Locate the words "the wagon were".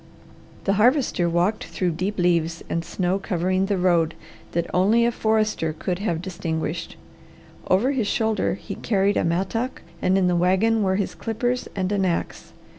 10.27-10.95